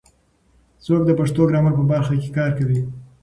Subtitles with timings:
[0.85, 2.79] څوک د پښتو ګرامر په برخه کې کار کوي؟